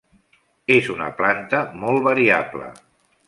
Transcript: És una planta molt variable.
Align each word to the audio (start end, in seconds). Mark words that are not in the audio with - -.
És 0.75 0.87
una 0.93 1.09
planta 1.19 1.61
molt 1.83 2.03
variable. 2.09 2.73